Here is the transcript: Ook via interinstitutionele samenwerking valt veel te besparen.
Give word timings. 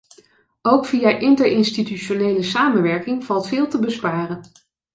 Ook 0.61 0.85
via 0.85 1.09
interinstitutionele 1.09 2.43
samenwerking 2.43 3.23
valt 3.25 3.47
veel 3.47 3.67
te 3.67 3.79
besparen. 3.79 4.41